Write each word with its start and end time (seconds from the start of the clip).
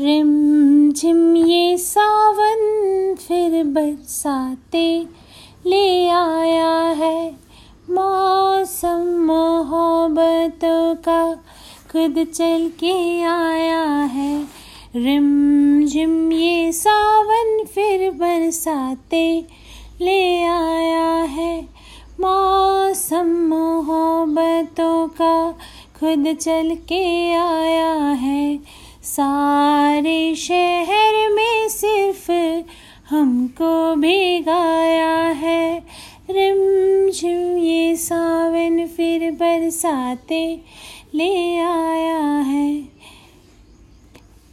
Rim 0.00 0.92
झिम 0.92 1.36
ये 1.36 1.78
सावन 1.78 3.14
फिर 3.18 3.64
बरसाते 3.64 5.06
ले 5.66 6.08
आया 6.08 6.72
है। 6.72 7.30
मौसम 7.90 9.06
मोहब्बतों 9.26 10.94
का 10.94 11.34
खुद 11.92 12.26
चल 12.34 12.70
के 12.74 13.22
आया 13.22 13.84
है। 13.84 14.44
रिम 14.96 15.86
झिम 15.86 16.32
ये 16.32 16.72
सावन 16.72 17.64
फिर 17.74 18.10
बरसाते 18.10 19.46
ले 20.00 20.42
आया 20.42 21.12
है। 21.22 21.60
मौसम 22.20 23.26
मोहब्बतों 23.26 25.08
का 25.08 25.52
खुद 26.00 26.36
चल 26.40 26.74
के 26.74 27.32
आया 27.32 27.94
है। 27.94 28.85
सारे 29.06 30.34
शहर 30.34 31.32
में 31.32 31.68
सिर्फ़ 31.68 32.32
हमको 33.14 33.94
भिगाया 33.94 35.16
है। 35.16 35.78
रिम 36.30 37.10
झिम 37.10 37.56
ये 37.58 37.96
सावन 37.96 38.86
फिर 38.86 39.30
बरसाते 39.30 40.60
ले 41.14 41.58
आया 41.58 42.38
है। 42.38 42.80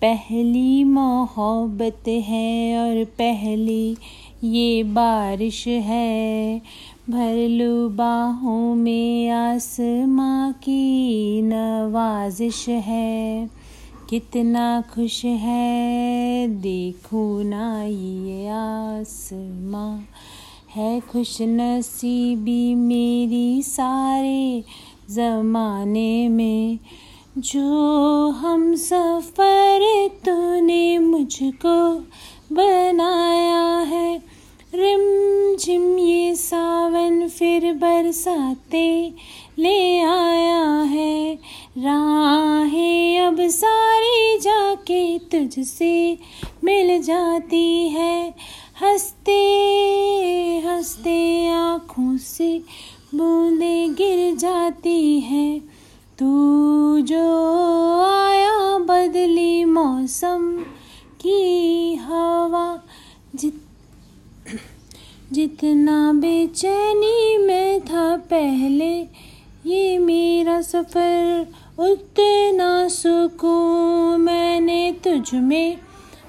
पहली 0.02 0.84
मोहब्बत 0.84 2.08
है 2.08 2.78
और 2.78 3.06
पहली 3.06 3.98
ये 4.44 4.84
बारिश 4.84 5.68
है। 5.68 6.62
भर 7.10 7.48
लो 7.50 7.90
बाहों 7.90 8.76
में 8.76 9.30
आसमां 9.30 10.52
की 10.52 11.42
नवाजिश 11.42 12.70
है। 12.70 13.63
कितना 14.14 14.82
खुश 14.82 15.26
है, 15.26 16.48
देखो 16.48 17.44
ना 17.44 17.84
ये 17.84 18.48
आसमां। 18.48 20.00
है 20.76 21.00
खुश 21.00 21.38
नसीबी 21.42 22.76
मेरी 22.76 23.64
सारे 23.64 24.64
ज़माने 25.10 26.30
में, 26.30 26.80
जो 27.38 28.30
हम 28.30 28.76
सफ़र 28.76 30.08
तूने 30.26 31.00
मुझको 31.00 31.96
बनाया 32.56 33.78
है। 33.80 34.22
रिम 34.76 35.56
झिम 35.58 35.98
ये 35.98 36.36
सावन 36.36 37.28
फिर 37.28 37.74
बरसाते 37.74 39.14
ले 39.60 40.00
आया 40.00 40.82
है 40.82 41.36
अब 41.36 42.13
जाके 44.90 45.20
तुझसे 45.20 46.18
मिल 46.64 47.02
जाती 47.04 47.90
है। 47.90 48.34
हँसते 48.82 49.40
हँसते 50.66 51.48
आँखों 51.48 52.18
से 52.18 52.62
बूंदे 53.16 53.88
गिर 53.90 54.36
जाती 54.36 55.20
है। 55.20 55.60
तू 56.20 56.32
जो 57.02 57.24
आया 58.04 58.78
बदली 58.78 59.66
मौसम 59.66 60.64
की 61.22 61.96
हवा, 61.96 62.84
जित, 63.36 63.62
जितना 65.34 66.14
बेचैनी 66.14 67.38
में 67.38 67.82
था 67.82 68.18
पहले 68.18 69.23
ये 69.66 69.98
मेरा 69.98 70.62
सफ़र 70.62 71.48
उतना 71.80 72.88
सुकून 72.88 74.22
मैंने 74.22 74.96
तुझ 75.04 75.34
में 75.34 75.78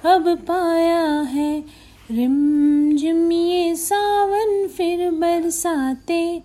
अब 0.05 0.39
पाया 0.39 1.21
है। 1.21 1.65
रिम 2.11 2.97
झिम 2.97 3.33
ये 3.33 3.75
सावन 3.75 4.69
फिर 4.77 5.11
बरसाते 5.11 6.43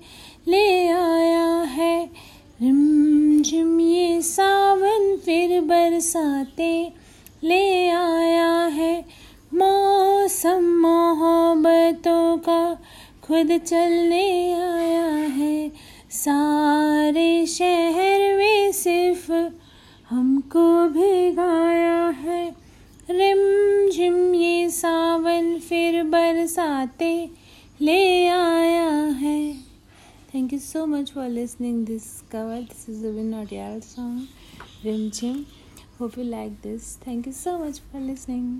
ले 0.47 0.87
आया 0.87 1.61
है। 1.61 2.09
रिम 2.61 3.41
झिम 3.41 3.79
ये 3.79 4.21
सावन 4.21 5.17
फिर 5.25 5.61
बरसाते 5.61 6.93
ले 7.43 7.89
आया 7.89 8.51
है। 8.65 9.05
मौसम 9.53 10.63
मोहब्बतों 10.81 12.37
का 12.37 12.73
खुद 13.23 13.57
चलने 13.57 14.53
आया 14.53 15.07
है। 15.37 15.71
सारे 16.11 16.48
हमको 20.49 20.89
भिगाया 20.89 22.05
है। 22.19 22.43
रिम 23.09 23.89
झिम 23.91 24.33
ये 24.35 24.69
सावन 24.69 25.59
फिर 25.59 26.03
बरसाते 26.03 27.29
ले 27.81 28.27
आया 28.27 28.89
है। 29.19 29.53
Thank 30.33 30.53
you 30.53 30.59
so 30.59 30.85
much 30.85 31.11
for 31.11 31.29
listening 31.29 31.85
this 31.85 32.09
cover 32.31 32.61
this 32.61 32.89
is 32.89 33.05
a 33.05 33.11
not 33.29 33.83
song 33.83 34.85
Rim 34.85 35.09
Jhim 35.09 35.45
hope 35.99 36.17
you 36.17 36.23
like 36.23 36.53
this 36.63 36.97
thank 37.07 37.27
you 37.27 37.33
so 37.33 37.57
much 37.65 37.81
for 37.91 38.01
listening. 38.01 38.51